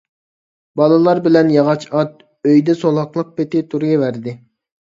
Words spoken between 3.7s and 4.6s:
تۇرۇۋەردى.